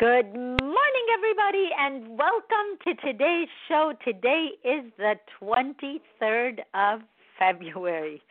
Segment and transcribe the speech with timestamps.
[0.00, 3.92] Good morning, everybody, and welcome to today's show.
[4.02, 7.00] Today is the 23rd of
[7.38, 8.22] February,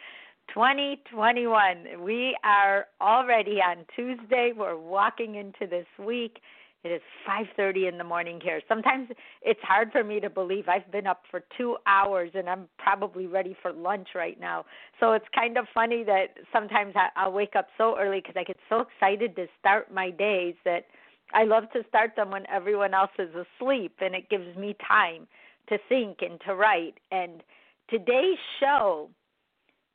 [0.52, 2.02] 2021.
[2.04, 4.52] We are already on Tuesday.
[4.58, 6.40] We're walking into this week.
[6.84, 8.62] It is 5:30 in the morning here.
[8.68, 9.12] Sometimes
[9.44, 13.28] it's hard for me to believe I've been up for 2 hours and I'm probably
[13.28, 14.66] ready for lunch right now.
[15.00, 18.58] So it's kind of funny that sometimes I'll wake up so early cuz I get
[18.70, 20.88] so excited to start my days that
[21.34, 25.28] I love to start them when everyone else is asleep, and it gives me time
[25.68, 26.96] to think and to write.
[27.12, 27.44] And
[27.90, 29.10] today's show,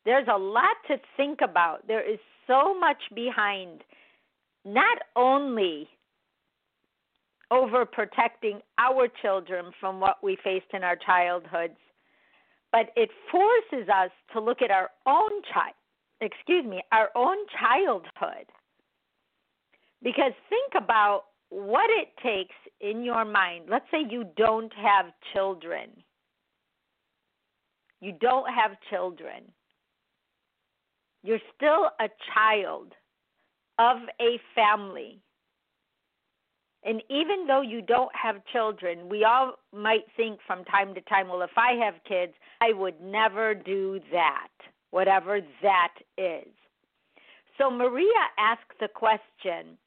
[0.04, 1.86] there's a lot to think about.
[1.86, 3.82] There is so much behind
[4.64, 5.88] not only
[7.52, 11.76] overprotecting our children from what we faced in our childhoods,
[12.72, 15.74] but it forces us to look at our own child,
[16.20, 18.46] excuse me, our own childhood
[20.04, 23.64] because think about what it takes in your mind.
[23.68, 25.88] Let's say you don't have children.
[28.00, 29.50] You don't have children.
[31.22, 32.92] You're still a child
[33.78, 35.20] of a family.
[36.84, 41.28] And even though you don't have children, we all might think from time to time,
[41.28, 44.50] well, if I have kids, I would never do that,
[44.90, 46.52] whatever that is.
[47.56, 49.78] So Maria asked the question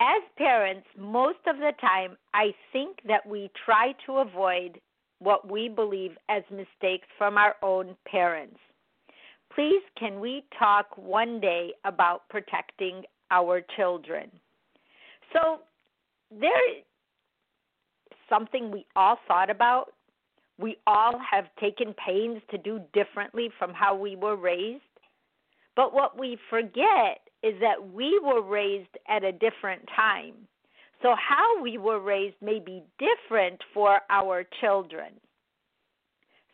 [0.00, 4.80] as parents, most of the time, I think that we try to avoid
[5.18, 8.58] what we believe as mistakes from our own parents.
[9.54, 14.30] Please, can we talk one day about protecting our children?
[15.32, 15.60] So,
[16.30, 16.84] there is
[18.28, 19.92] something we all thought about.
[20.58, 24.82] We all have taken pains to do differently from how we were raised.
[25.74, 30.34] But what we forget is that we were raised at a different time.
[31.02, 35.12] So, how we were raised may be different for our children.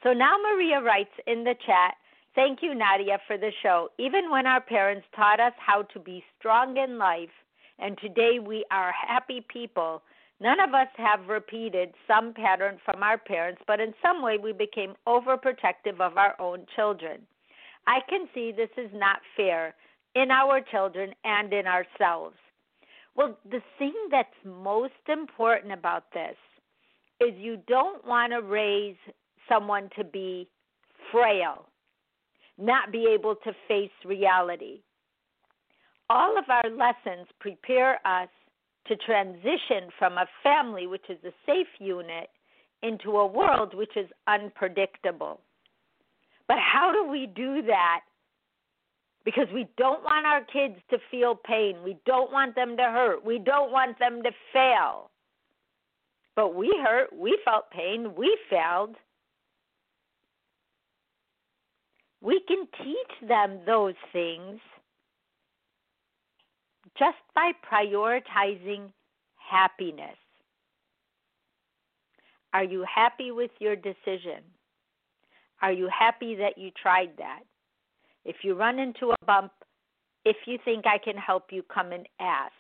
[0.03, 1.95] So, now Maria writes in the chat
[2.35, 3.91] Thank you, Nadia, for the show.
[3.99, 7.29] Even when our parents taught us how to be strong in life,
[7.79, 10.03] and today we are happy people,
[10.41, 14.53] none of us have repeated some pattern from our parents, but in some way we
[14.53, 17.21] became overprotective of our own children.
[17.87, 19.75] I can see this is not fair
[20.15, 22.37] in our children and in ourselves.
[23.15, 26.37] Well, the thing that's most important about this
[27.21, 28.97] is you don't want to raise
[29.49, 30.49] someone to be
[31.11, 31.67] frail,
[32.59, 34.81] not be able to face reality.
[36.09, 38.29] All of our lessons prepare us
[38.87, 42.29] to transition from a family, which is a safe unit,
[42.83, 45.41] into a world which is unpredictable.
[46.49, 48.01] But how do we do that
[49.25, 51.77] because we don't want our kids to feel pain.
[51.85, 53.25] We don't want them to hurt.
[53.25, 55.11] We don't want them to fail.
[56.35, 57.11] But we hurt.
[57.17, 58.15] We felt pain.
[58.17, 58.97] We failed.
[62.21, 64.61] We can teach them those things
[66.99, 68.93] just by prioritizing
[69.37, 70.17] happiness.
[72.53, 74.43] Are you happy with your decision?
[75.63, 77.41] Are you happy that you tried that?
[78.25, 79.53] If you run into a bump,
[80.25, 82.53] if you think I can help you, come and ask.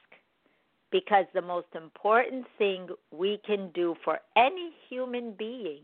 [0.90, 5.82] Because the most important thing we can do for any human being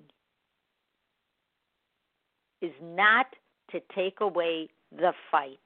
[2.61, 3.27] is not
[3.71, 5.59] to take away the fight.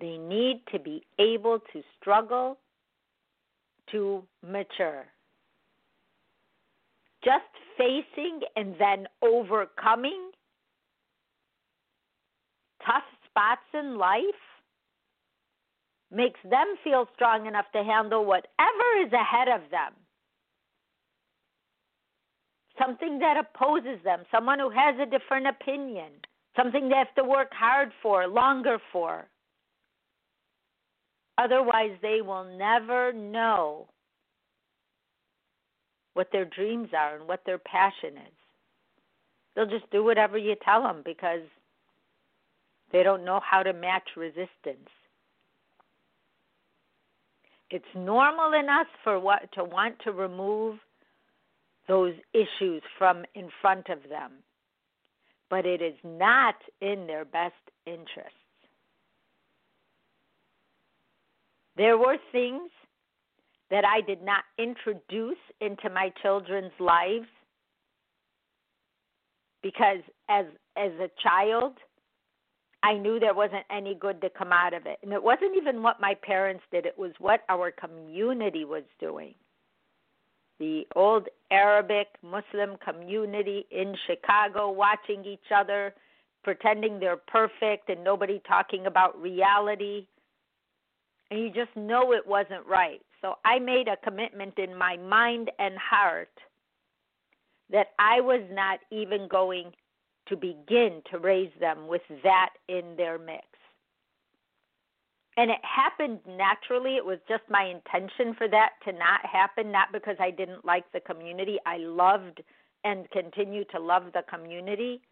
[0.00, 2.58] They need to be able to struggle
[3.90, 5.06] to mature.
[7.26, 7.44] just
[7.76, 10.25] facing and then overcoming
[12.86, 14.22] tough spots in life
[16.10, 19.92] makes them feel strong enough to handle whatever is ahead of them.
[22.78, 26.12] Something that opposes them, someone who has a different opinion,
[26.56, 29.26] something they have to work hard for, longer for.
[31.38, 33.86] Otherwise, they will never know
[36.14, 38.34] what their dreams are and what their passion is.
[39.54, 41.42] They'll just do whatever you tell them because
[42.92, 44.88] they don't know how to match resistance.
[47.70, 50.78] It's normal in us for what to want to remove
[51.88, 54.32] those issues from in front of them.
[55.50, 57.54] But it is not in their best
[57.86, 58.32] interests.
[61.76, 62.70] There were things
[63.70, 67.26] that I did not introduce into my children's lives
[69.62, 69.98] because
[70.28, 70.46] as
[70.76, 71.74] as a child
[72.86, 75.00] I knew there wasn't any good to come out of it.
[75.02, 79.34] And it wasn't even what my parents did, it was what our community was doing.
[80.60, 85.94] The old Arabic Muslim community in Chicago watching each other,
[86.44, 90.06] pretending they're perfect and nobody talking about reality.
[91.32, 93.02] And you just know it wasn't right.
[93.20, 96.30] So I made a commitment in my mind and heart
[97.70, 99.72] that I was not even going
[100.28, 103.44] to begin to raise them with that in their mix.
[105.36, 106.96] And it happened naturally.
[106.96, 110.90] It was just my intention for that to not happen, not because I didn't like
[110.92, 111.58] the community.
[111.66, 112.42] I loved
[112.84, 115.02] and continue to love the community.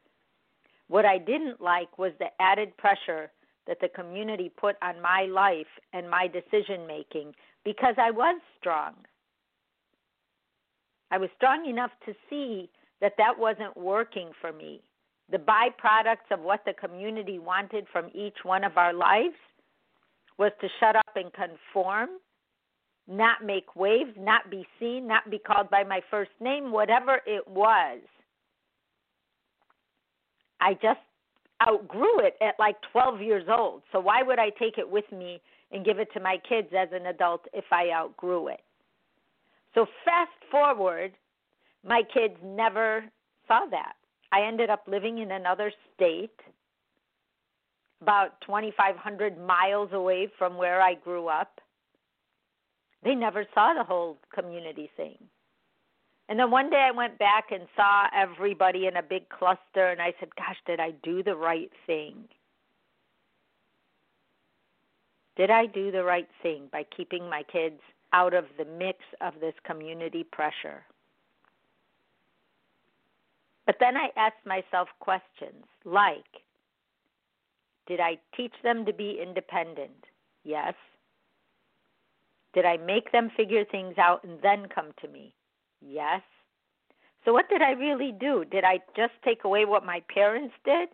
[0.88, 3.30] What I didn't like was the added pressure
[3.66, 7.34] that the community put on my life and my decision making
[7.64, 8.94] because I was strong.
[11.10, 12.70] I was strong enough to see
[13.00, 14.80] that that wasn't working for me
[15.30, 19.34] the byproducts of what the community wanted from each one of our lives
[20.38, 22.10] was to shut up and conform,
[23.08, 27.46] not make waves, not be seen, not be called by my first name, whatever it
[27.46, 28.00] was.
[30.60, 31.00] I just
[31.66, 33.82] outgrew it at like 12 years old.
[33.92, 36.88] So why would I take it with me and give it to my kids as
[36.92, 38.60] an adult if I outgrew it?
[39.74, 41.12] So fast forward,
[41.86, 43.04] my kids never
[43.46, 43.94] saw that.
[44.34, 46.40] I ended up living in another state,
[48.02, 51.60] about 2,500 miles away from where I grew up.
[53.04, 55.18] They never saw the whole community thing.
[56.28, 60.02] And then one day I went back and saw everybody in a big cluster, and
[60.02, 62.24] I said, Gosh, did I do the right thing?
[65.36, 67.80] Did I do the right thing by keeping my kids
[68.12, 70.82] out of the mix of this community pressure?
[73.66, 76.42] But then I asked myself questions like
[77.86, 80.04] Did I teach them to be independent?
[80.44, 80.74] Yes.
[82.54, 85.34] Did I make them figure things out and then come to me?
[85.80, 86.22] Yes.
[87.24, 88.44] So, what did I really do?
[88.44, 90.90] Did I just take away what my parents did?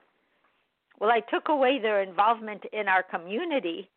[0.98, 3.90] Well, I took away their involvement in our community.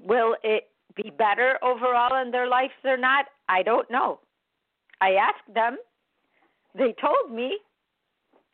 [0.00, 3.26] Will it be better overall in their lives or not?
[3.48, 4.20] I don't know.
[5.00, 5.76] I asked them.
[6.74, 7.58] They told me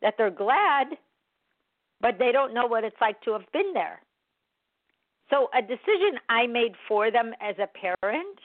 [0.01, 0.87] that they're glad,
[2.01, 4.01] but they don't know what it's like to have been there.
[5.29, 8.37] So, a decision I made for them as a parent,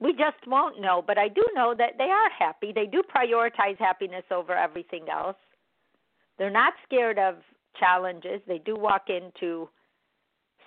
[0.00, 1.02] we just won't know.
[1.06, 2.72] But I do know that they are happy.
[2.74, 5.36] They do prioritize happiness over everything else.
[6.38, 7.36] They're not scared of
[7.78, 8.40] challenges.
[8.46, 9.68] They do walk into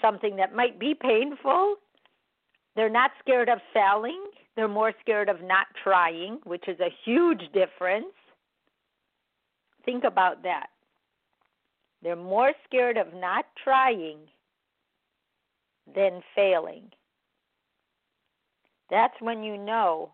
[0.02, 1.76] something that might be painful.
[2.76, 4.24] They're not scared of failing.
[4.56, 8.14] They're more scared of not trying, which is a huge difference.
[9.84, 10.68] Think about that.
[12.02, 14.18] They're more scared of not trying
[15.94, 16.84] than failing.
[18.90, 20.12] That's when you know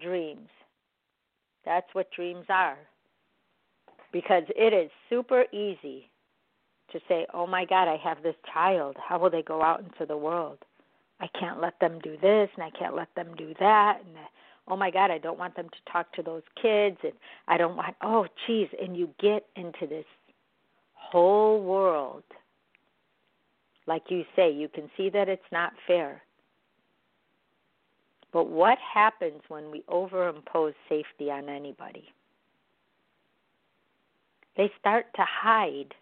[0.00, 0.48] dreams.
[1.64, 2.78] That's what dreams are.
[4.12, 6.10] Because it is super easy
[6.92, 8.96] to say, oh my God, I have this child.
[9.02, 10.58] How will they go out into the world?
[11.24, 14.14] I can't let them do this and I can't let them do that and
[14.68, 17.14] oh my god, I don't want them to talk to those kids and
[17.48, 20.04] I don't want oh geez, and you get into this
[20.92, 22.24] whole world.
[23.86, 26.22] Like you say, you can see that it's not fair.
[28.30, 32.04] But what happens when we overimpose safety on anybody?
[34.58, 35.94] They start to hide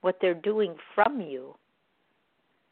[0.00, 1.54] what they're doing from you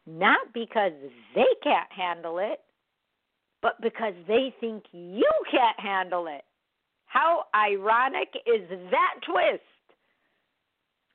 [0.08, 0.92] not because
[1.34, 2.60] they can't handle it,
[3.60, 6.42] but because they think you can't handle it.
[7.06, 9.62] How ironic is that twist?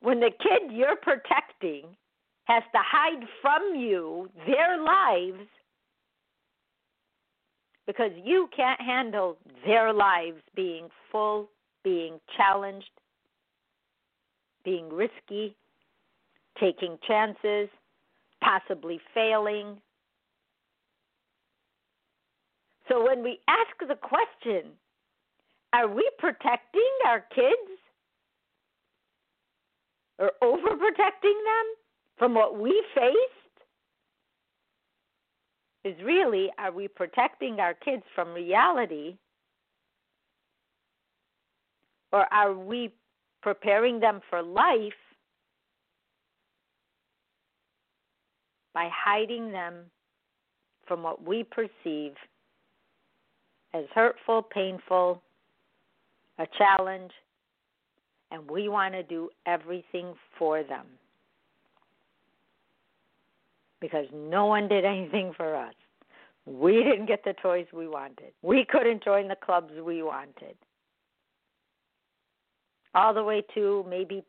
[0.00, 1.96] When the kid you're protecting
[2.44, 5.48] has to hide from you their lives
[7.86, 11.48] because you can't handle their lives being full,
[11.82, 12.90] being challenged,
[14.64, 15.56] being risky,
[16.60, 17.68] taking chances,
[18.44, 19.78] possibly failing.
[22.88, 24.72] So when we ask the question,
[25.72, 27.80] are we protecting our kids
[30.18, 31.66] or overprotecting them
[32.18, 33.16] from what we faced?
[35.84, 39.16] Is really, are we protecting our kids from reality?
[42.12, 42.92] Or are we
[43.42, 44.92] preparing them for life
[48.74, 49.76] by hiding them
[50.86, 52.12] from what we perceive
[53.72, 55.22] as hurtful, painful,
[56.38, 57.12] a challenge,
[58.30, 60.86] and we want to do everything for them.
[63.80, 65.74] Because no one did anything for us.
[66.46, 68.32] We didn't get the toys we wanted.
[68.42, 70.56] We couldn't join the clubs we wanted.
[72.94, 74.24] All the way to maybe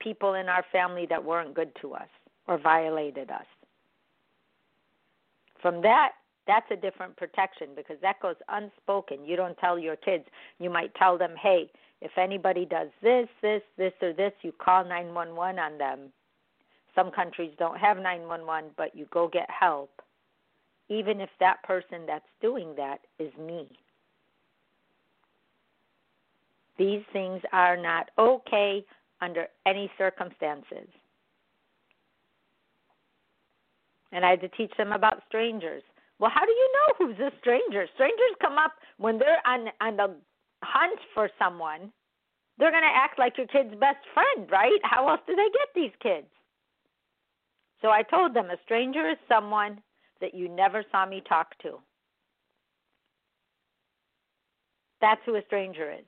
[0.00, 2.08] people in our family that weren't good to us
[2.46, 3.46] or violated us.
[5.60, 6.12] From that,
[6.46, 9.24] that's a different protection because that goes unspoken.
[9.24, 10.24] You don't tell your kids.
[10.58, 11.70] You might tell them, hey,
[12.00, 16.12] if anybody does this, this, this, or this, you call 911 on them.
[16.94, 19.90] Some countries don't have 911, but you go get help,
[20.88, 23.68] even if that person that's doing that is me.
[26.78, 28.84] These things are not okay
[29.20, 30.88] under any circumstances.
[34.16, 35.82] And I had to teach them about strangers.
[36.18, 37.86] Well, how do you know who's a stranger?
[37.94, 40.16] Strangers come up when they're on on the
[40.64, 41.92] hunt for someone.
[42.56, 44.80] They're going to act like your kid's best friend, right?
[44.82, 46.28] How else do they get these kids?
[47.82, 49.82] So I told them a stranger is someone
[50.22, 51.78] that you never saw me talk to.
[55.02, 56.06] That's who a stranger is.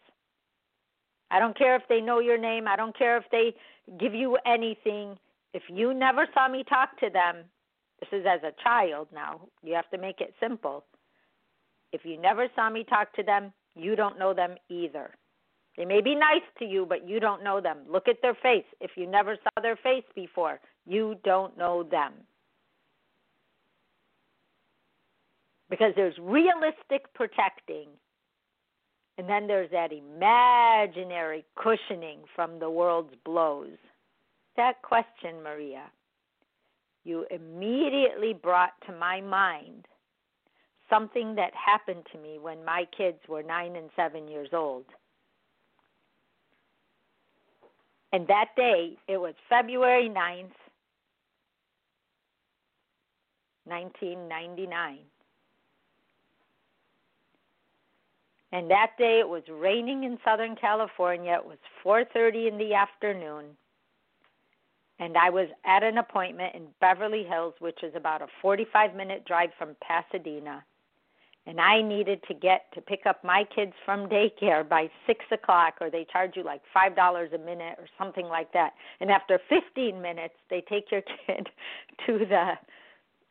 [1.30, 2.66] I don't care if they know your name.
[2.66, 3.54] I don't care if they
[4.00, 5.18] give you anything.
[5.52, 7.44] If you never saw me talk to them,
[8.00, 9.40] this is as a child now.
[9.62, 10.84] You have to make it simple.
[11.92, 15.10] If you never saw me talk to them, you don't know them either.
[15.76, 17.78] They may be nice to you, but you don't know them.
[17.90, 18.64] Look at their face.
[18.80, 22.12] If you never saw their face before, you don't know them.
[25.70, 27.88] Because there's realistic protecting,
[29.18, 33.76] and then there's that imaginary cushioning from the world's blows.
[34.56, 35.84] That question, Maria
[37.08, 39.86] you immediately brought to my mind
[40.90, 44.84] something that happened to me when my kids were nine and seven years old.
[48.12, 50.52] And that day, it was February 9th,
[53.64, 54.98] 1999.
[58.50, 61.34] And that day it was raining in Southern California.
[61.34, 63.56] It was 4:30 in the afternoon
[64.98, 69.24] and I was at an appointment in Beverly Hills, which is about a 45 minute
[69.24, 70.64] drive from Pasadena.
[71.46, 75.74] And I needed to get to pick up my kids from daycare by six o'clock,
[75.80, 78.74] or they charge you like five dollars a minute or something like that.
[79.00, 81.48] And after 15 minutes, they take your kid
[82.06, 82.52] to the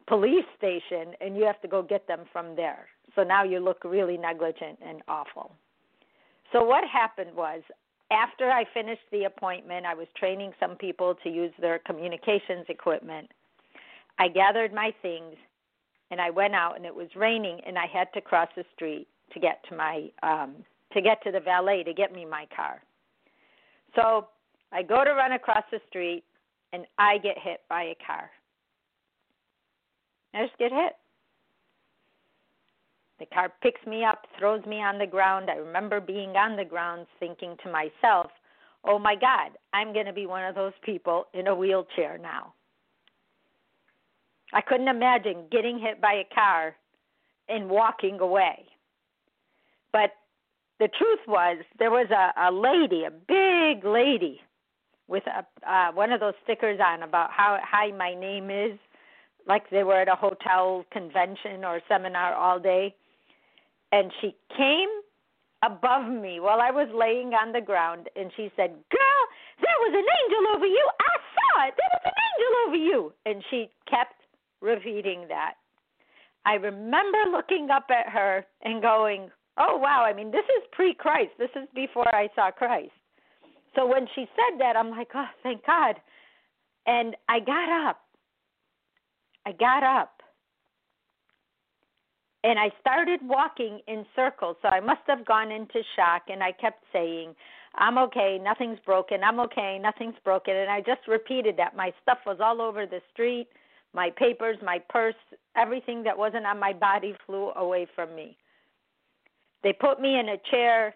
[0.08, 2.88] police station, and you have to go get them from there.
[3.16, 5.52] So now you look really negligent and awful.
[6.52, 7.62] So what happened was
[8.12, 13.30] after I finished the appointment, I was training some people to use their communications equipment.
[14.20, 15.36] I gathered my things
[16.10, 19.08] and I went out and it was raining and I had to cross the street
[19.34, 20.56] to get to my um
[20.94, 22.82] to get to the valet to get me my car.
[23.96, 24.28] So
[24.72, 26.24] I go to run across the street
[26.72, 28.30] and I get hit by a car.
[30.34, 30.94] I just get hit.
[33.20, 35.50] The car picks me up, throws me on the ground.
[35.50, 38.32] I remember being on the ground thinking to myself,
[38.84, 42.54] oh my God, I'm going to be one of those people in a wheelchair now.
[44.54, 46.76] I couldn't imagine getting hit by a car
[47.50, 48.66] and walking away.
[49.92, 50.12] But
[50.80, 54.40] the truth was, there was a, a lady, a big lady,
[55.08, 58.78] with a uh, one of those stickers on about how high my name is,
[59.48, 62.94] like they were at a hotel convention or seminar all day
[63.91, 64.89] and she came
[65.63, 69.22] above me while I was laying on the ground and she said, Girl,
[69.62, 70.89] there was an angel over you.
[71.00, 71.74] I saw it.
[71.77, 73.13] There was an angel over you.
[73.25, 74.22] And she kept
[74.62, 75.56] repeating that.
[76.46, 80.03] I remember looking up at her and going, "Oh wow!
[80.06, 81.32] I mean, this is pre-Christ.
[81.38, 82.94] This is before I saw Christ."
[83.75, 85.96] So when she said that, I'm like, "Oh, thank God!"
[86.86, 88.00] And I got up.
[89.46, 90.17] I got up.
[92.48, 94.56] And I started walking in circles.
[94.62, 96.24] So I must have gone into shock.
[96.30, 97.36] And I kept saying,
[97.75, 100.56] I'm okay, nothing's broken, I'm okay, nothing's broken.
[100.56, 101.75] And I just repeated that.
[101.75, 103.48] My stuff was all over the street
[103.94, 105.16] my papers, my purse,
[105.56, 108.38] everything that wasn't on my body flew away from me.
[109.63, 110.94] They put me in a chair.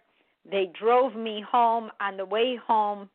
[0.49, 3.09] They drove me home on the way home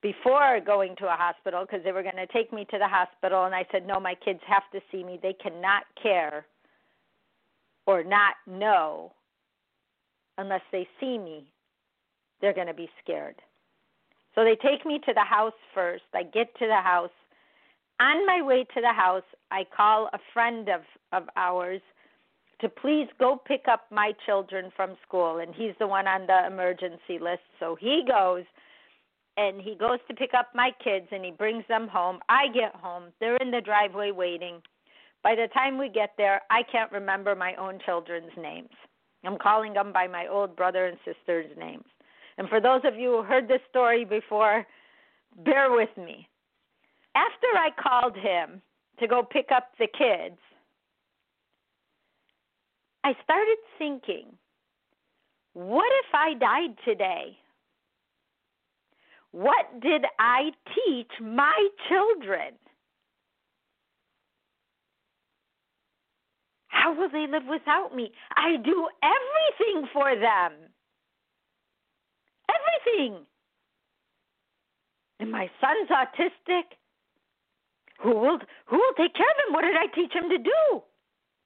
[0.00, 3.44] before going to a hospital because they were going to take me to the hospital.
[3.44, 5.18] And I said, No, my kids have to see me.
[5.22, 6.46] They cannot care
[7.88, 9.10] or not know
[10.36, 11.50] unless they see me.
[12.40, 13.36] They're going to be scared.
[14.34, 16.04] So they take me to the house first.
[16.14, 17.10] I get to the house.
[17.98, 21.80] On my way to the house, I call a friend of, of ours
[22.60, 25.38] to please go pick up my children from school.
[25.38, 27.42] And he's the one on the emergency list.
[27.58, 28.44] So he goes
[29.38, 32.18] and he goes to pick up my kids and he brings them home.
[32.28, 33.04] I get home.
[33.18, 34.60] They're in the driveway waiting.
[35.22, 38.70] By the time we get there, I can't remember my own children's names.
[39.24, 41.84] I'm calling them by my old brother and sister's names.
[42.38, 44.64] And for those of you who heard this story before,
[45.44, 46.28] bear with me.
[47.16, 48.62] After I called him
[49.00, 50.38] to go pick up the kids,
[53.02, 54.26] I started thinking,
[55.54, 57.36] what if I died today?
[59.32, 62.54] What did I teach my children?
[66.88, 68.10] How will they live without me?
[68.34, 70.52] I do everything for them.
[72.48, 73.26] Everything.
[75.20, 76.62] And my son's autistic.
[78.00, 79.52] Who will who will take care of him?
[79.52, 80.82] What did I teach him to do?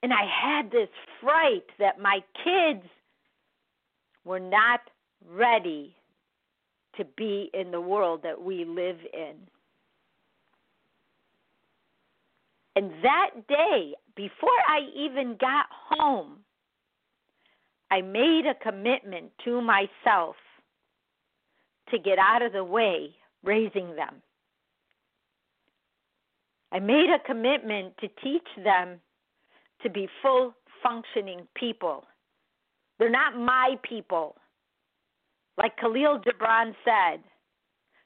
[0.05, 0.89] And I had this
[1.21, 2.87] fright that my kids
[4.25, 4.81] were not
[5.29, 5.97] ready
[6.99, 9.35] to be in the world that we live in.
[12.77, 16.39] And that day, before I even got home,
[17.91, 20.37] I made a commitment to myself
[21.91, 23.11] to get out of the way
[23.45, 24.23] raising them.
[26.73, 28.99] I made a commitment to teach them
[29.83, 32.05] to be full functioning people.
[32.99, 34.37] They're not my people.
[35.59, 37.23] Like Khalil Gibran said,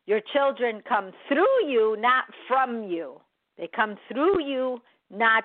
[0.07, 3.21] your children come through you, not from you.
[3.59, 5.45] They come through you, not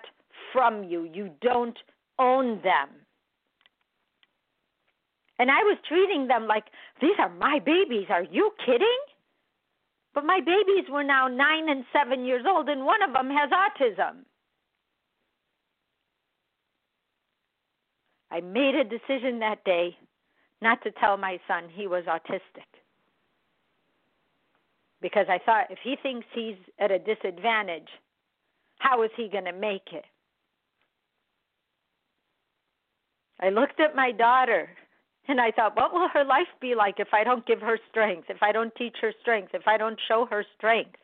[0.54, 1.10] from you.
[1.14, 1.78] You don't
[2.20, 2.90] own them.
[5.40, 6.66] And I was treating them like,
[7.02, 8.08] these are my babies.
[8.10, 9.00] Are you kidding?
[10.14, 13.50] But my babies were now nine and seven years old, and one of them has
[13.50, 14.26] autism.
[18.30, 19.98] I made a decision that day
[20.62, 22.70] not to tell my son he was autistic.
[25.02, 27.90] Because I thought if he thinks he's at a disadvantage,
[28.78, 30.06] how is he going to make it?
[33.42, 34.70] I looked at my daughter
[35.28, 38.30] and I thought, what will her life be like if I don't give her strength,
[38.30, 40.98] if I don't teach her strength, if I don't show her strength?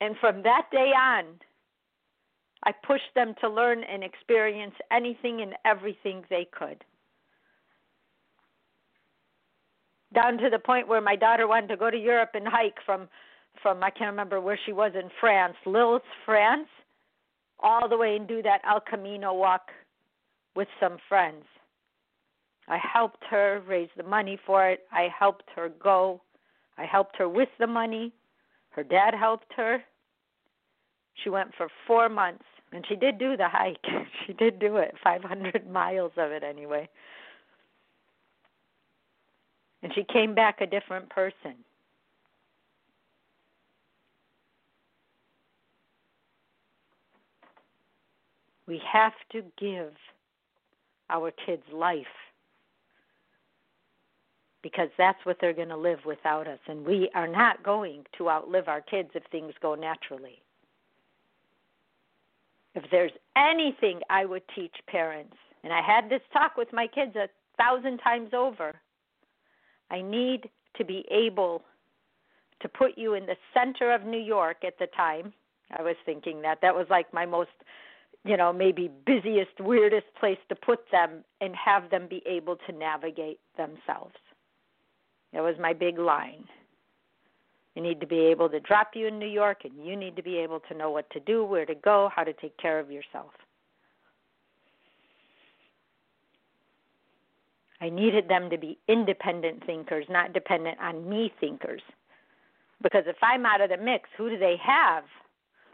[0.00, 1.24] And from that day on,
[2.64, 6.84] I pushed them to learn and experience anything and everything they could.
[10.12, 13.08] Down to the point where my daughter wanted to go to Europe and hike from
[13.62, 16.68] from I can't remember where she was in France, Lille, France
[17.62, 19.70] all the way and do that El Camino walk
[20.54, 21.44] with some friends.
[22.68, 24.86] I helped her raise the money for it.
[24.92, 26.20] I helped her go.
[26.78, 28.12] I helped her with the money.
[28.70, 29.82] Her dad helped her.
[31.22, 33.84] She went for four months, and she did do the hike.
[34.26, 36.88] she did do it, 500 miles of it anyway.
[39.82, 41.56] And she came back a different person.
[48.70, 49.92] We have to give
[51.10, 52.06] our kids life
[54.62, 56.60] because that's what they're going to live without us.
[56.68, 60.40] And we are not going to outlive our kids if things go naturally.
[62.76, 67.16] If there's anything I would teach parents, and I had this talk with my kids
[67.16, 67.28] a
[67.58, 68.76] thousand times over,
[69.90, 71.64] I need to be able
[72.60, 75.32] to put you in the center of New York at the time.
[75.76, 77.50] I was thinking that that was like my most
[78.24, 82.72] you know, maybe busiest, weirdest place to put them and have them be able to
[82.72, 84.16] navigate themselves.
[85.32, 86.44] That was my big line.
[87.74, 90.22] You need to be able to drop you in New York, and you need to
[90.22, 92.90] be able to know what to do, where to go, how to take care of
[92.90, 93.30] yourself.
[97.80, 101.80] I needed them to be independent thinkers, not dependent on me thinkers.
[102.82, 105.04] Because if I'm out of the mix, who do they have?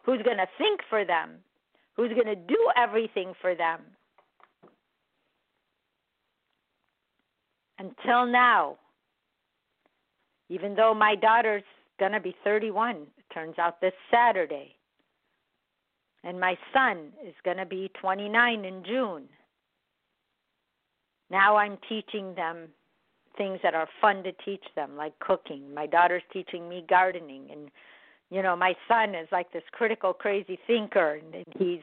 [0.05, 1.39] Who's going to think for them?
[1.97, 3.81] Who's going to do everything for them?
[7.79, 8.77] Until now,
[10.49, 11.63] even though my daughter's
[11.99, 14.75] going to be 31, it turns out this Saturday,
[16.25, 19.25] and my son is going to be 29 in June.
[21.31, 22.69] Now I'm teaching them
[23.37, 25.75] things that are fun to teach them, like cooking.
[25.75, 27.71] My daughter's teaching me gardening, and
[28.31, 31.83] you know, my son is like this critical, crazy thinker, and he's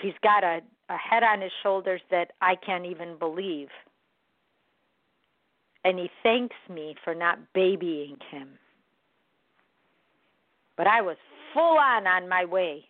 [0.00, 3.68] he's got a, a head on his shoulders that I can't even believe.
[5.84, 8.50] And he thanks me for not babying him.
[10.76, 11.16] But I was
[11.52, 12.84] full on on my way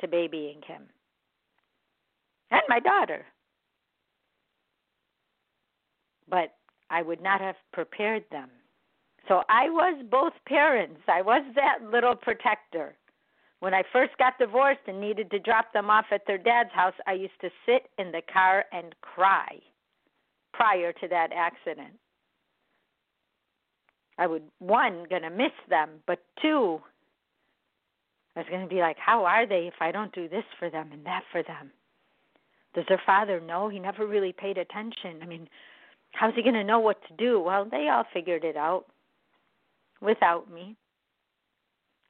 [0.00, 0.82] to babying him.
[2.50, 3.26] And my daughter.
[6.28, 6.54] But
[6.88, 8.48] I would not have prepared them.
[9.30, 11.02] So I was both parents.
[11.06, 12.96] I was that little protector.
[13.60, 16.94] When I first got divorced and needed to drop them off at their dad's house,
[17.06, 19.60] I used to sit in the car and cry
[20.52, 21.94] prior to that accident.
[24.18, 26.80] I would one gonna miss them, but two,
[28.34, 30.90] I was gonna be like, how are they if I don't do this for them
[30.92, 31.70] and that for them?
[32.74, 33.68] Does their father know?
[33.68, 35.20] He never really paid attention.
[35.22, 35.48] I mean,
[36.14, 37.38] how's he gonna know what to do?
[37.38, 38.86] Well, they all figured it out
[40.00, 40.76] without me.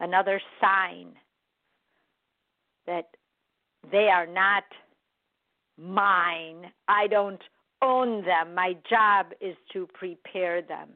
[0.01, 1.13] Another sign
[2.87, 3.09] that
[3.91, 4.65] they are not
[5.79, 6.71] mine.
[6.89, 7.43] I don't
[7.83, 8.55] own them.
[8.55, 10.89] My job is to prepare them.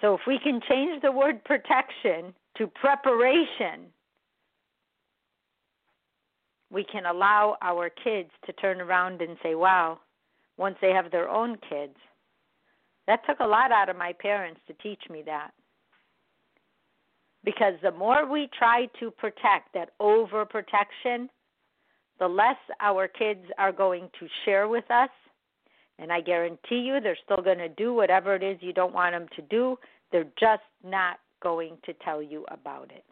[0.00, 3.86] So if we can change the word protection to preparation,
[6.70, 9.98] we can allow our kids to turn around and say, wow,
[10.56, 11.96] once they have their own kids.
[13.08, 15.50] That took a lot out of my parents to teach me that.
[17.42, 21.30] Because the more we try to protect, that overprotection,
[22.18, 25.08] the less our kids are going to share with us.
[25.98, 29.14] And I guarantee you they're still going to do whatever it is you don't want
[29.14, 29.78] them to do.
[30.12, 33.04] They're just not going to tell you about it.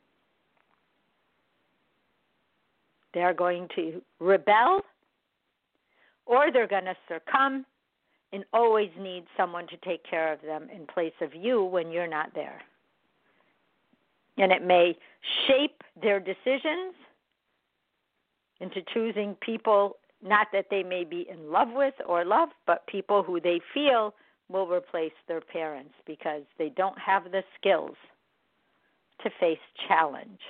[3.14, 4.82] They're going to rebel
[6.26, 7.64] or they're going to succumb
[8.36, 12.06] and always need someone to take care of them in place of you when you're
[12.06, 12.60] not there.
[14.36, 14.94] And it may
[15.46, 16.94] shape their decisions
[18.60, 23.22] into choosing people not that they may be in love with or love, but people
[23.22, 24.14] who they feel
[24.50, 27.96] will replace their parents because they don't have the skills
[29.22, 30.40] to face challenge.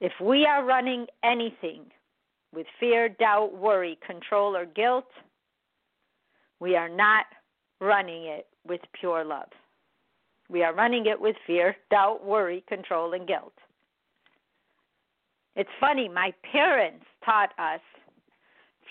[0.00, 1.82] If we are running anything
[2.54, 5.08] with fear, doubt, worry, control, or guilt,
[6.60, 7.26] we are not
[7.80, 9.48] running it with pure love.
[10.48, 13.52] We are running it with fear, doubt, worry, control, and guilt.
[15.56, 17.80] It's funny, my parents taught us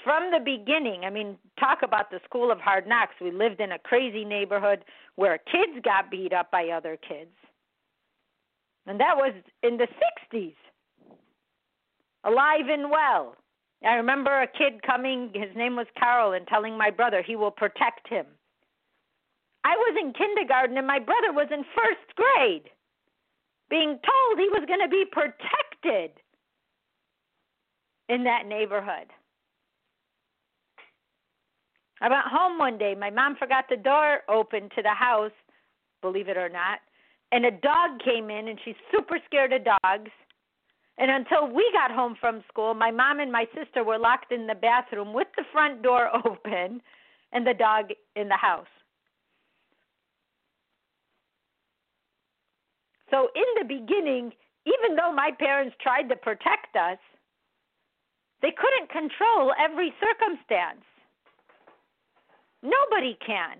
[0.04, 1.04] from the beginning.
[1.06, 3.16] I mean, talk about the school of hard knocks.
[3.22, 4.84] We lived in a crazy neighborhood
[5.16, 7.32] where kids got beat up by other kids.
[8.86, 9.88] And that was in the
[10.34, 10.56] 60s,
[12.24, 13.36] alive and well.
[13.84, 17.52] I remember a kid coming, his name was Carl, and telling my brother he will
[17.52, 18.26] protect him.
[19.64, 22.70] I was in kindergarten and my brother was in first grade,
[23.70, 26.12] being told he was going to be protected
[28.10, 29.08] in that neighborhood.
[32.00, 32.96] I went home one day.
[32.96, 35.32] My mom forgot the door open to the house,
[36.02, 36.80] believe it or not,
[37.32, 40.12] and a dog came in, and she's super scared of dogs.
[40.98, 44.48] And until we got home from school, my mom and my sister were locked in
[44.48, 46.82] the bathroom with the front door open
[47.32, 48.66] and the dog in the house.
[53.12, 54.34] So, in the beginning,
[54.66, 56.98] even though my parents tried to protect us,
[58.42, 60.84] they couldn't control every circumstance.
[62.62, 63.58] Nobody can.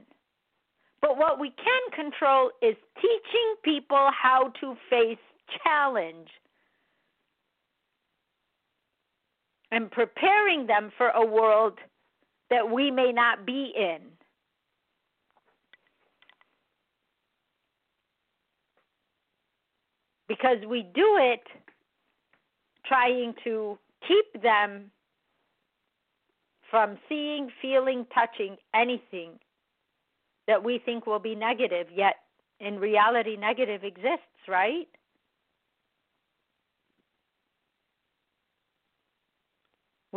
[1.02, 5.22] But what we can control is teaching people how to face
[5.64, 6.28] challenge
[9.72, 11.74] and preparing them for a world
[12.50, 14.00] that we may not be in.
[20.28, 21.42] Because we do it
[22.86, 23.78] trying to
[24.08, 24.92] keep them
[26.70, 29.40] from seeing, feeling, touching anything
[30.48, 32.16] that we think will be negative, yet
[32.60, 34.88] in reality, negative exists, right?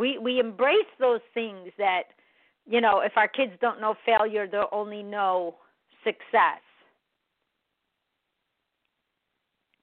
[0.01, 2.05] We we embrace those things that,
[2.65, 5.57] you know, if our kids don't know failure, they'll only know
[6.03, 6.63] success.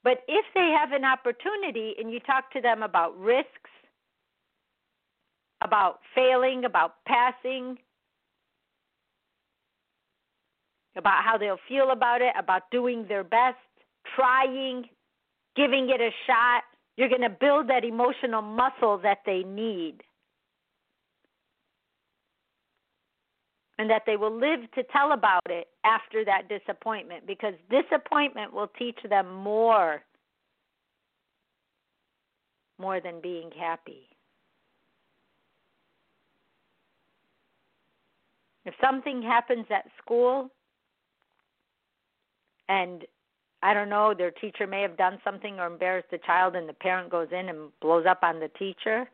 [0.03, 3.71] But if they have an opportunity and you talk to them about risks,
[5.63, 7.79] about failing, about passing,
[10.97, 13.57] about how they'll feel about it, about doing their best,
[14.17, 14.85] trying,
[15.55, 16.65] giving it a shot.
[16.97, 20.03] You're going to build that emotional muscle that they need.
[23.79, 28.71] And that they will live to tell about it after that disappointment because disappointment will
[28.79, 30.03] teach them more
[32.81, 34.09] more than being happy.
[38.65, 40.51] If something happens at school
[42.69, 43.05] and
[43.63, 46.75] I don't know, their teacher may have done something or embarrassed the child, and the
[46.75, 49.09] parent goes in and blows up on the teacher.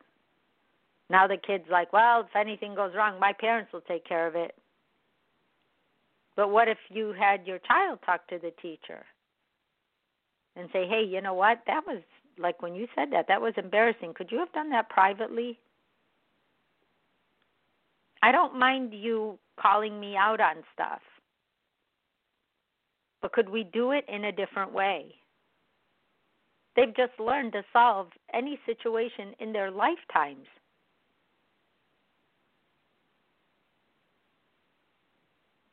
[1.11, 4.35] Now the kid's like, well, if anything goes wrong, my parents will take care of
[4.35, 4.55] it.
[6.37, 9.05] But what if you had your child talk to the teacher
[10.57, 11.63] and say, hey, you know what?
[11.67, 12.03] That was
[12.39, 14.15] like when you said that, that was embarrassing.
[14.15, 15.59] Could you have done that privately?
[18.23, 21.01] I don't mind you calling me out on stuff.
[23.23, 25.15] But could we do it in a different way?
[26.77, 30.47] They've just learned to solve any situation in their lifetimes.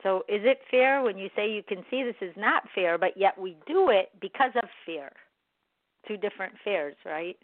[0.03, 3.15] So, is it fair when you say you can see this is not fair, but
[3.15, 5.11] yet we do it because of fear?
[6.07, 7.37] Two different fears, right?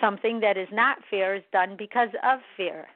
[0.00, 2.86] Something that is not fair is done because of fear.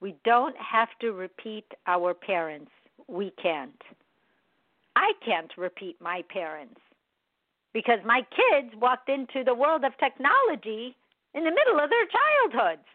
[0.00, 2.70] We don't have to repeat our parents.
[3.06, 3.80] We can't.
[4.96, 6.80] I can't repeat my parents
[7.74, 10.96] because my kids walked into the world of technology
[11.34, 12.86] in the middle of their childhoods.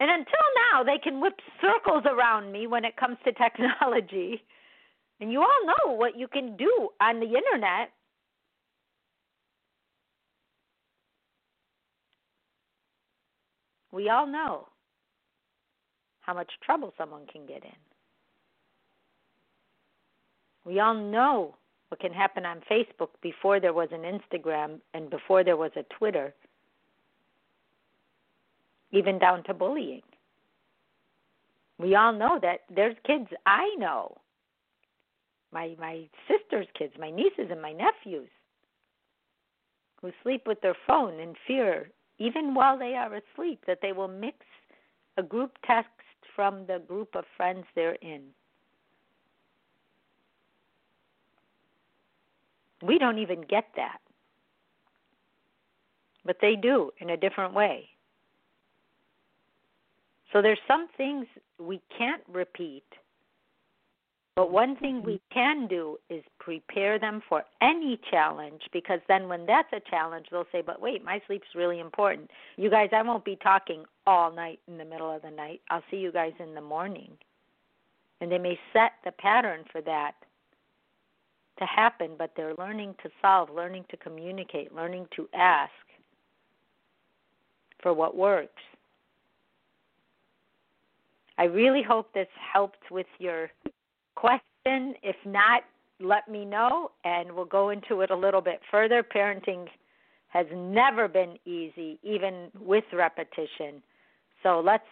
[0.00, 4.42] And until now, they can whip circles around me when it comes to technology.
[5.20, 7.90] And you all know what you can do on the internet
[13.90, 14.68] We all know
[16.20, 17.70] how much trouble someone can get in.
[20.64, 21.56] We all know
[21.88, 25.84] what can happen on Facebook before there was an Instagram and before there was a
[25.98, 26.34] Twitter,
[28.92, 30.02] even down to bullying.
[31.78, 34.16] We all know that there's kids I know,
[35.52, 38.28] my my sister's kids, my nieces and my nephews,
[40.00, 44.08] who sleep with their phone in fear even while they are asleep, that they will
[44.08, 44.38] mix
[45.16, 45.90] a group text
[46.34, 48.22] from the group of friends they're in.
[52.82, 53.98] We don't even get that.
[56.24, 57.88] But they do in a different way.
[60.32, 61.26] So there's some things
[61.58, 62.84] we can't repeat
[64.38, 65.34] but one thing we mm-hmm.
[65.34, 70.46] can do is prepare them for any challenge because then when that's a challenge, they'll
[70.52, 72.30] say, But wait, my sleep's really important.
[72.56, 75.60] You guys, I won't be talking all night in the middle of the night.
[75.70, 77.10] I'll see you guys in the morning.
[78.20, 80.12] And they may set the pattern for that
[81.58, 85.72] to happen, but they're learning to solve, learning to communicate, learning to ask
[87.82, 88.62] for what works.
[91.38, 93.50] I really hope this helped with your
[94.16, 94.42] question.
[95.02, 95.62] If not,
[96.00, 99.02] let me know and we'll go into it a little bit further.
[99.02, 99.66] Parenting
[100.28, 103.82] has never been easy, even with repetition.
[104.42, 104.84] So let's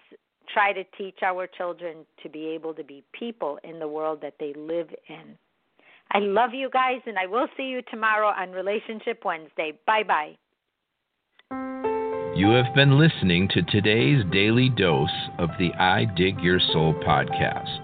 [0.53, 4.35] try to teach our children to be able to be people in the world that
[4.39, 5.37] they live in.
[6.13, 9.73] I love you guys, and I will see you tomorrow on Relationship Wednesday.
[9.87, 10.37] Bye bye.
[12.37, 17.79] You have been listening to today's daily dose of the I Dig Your Soul podcast.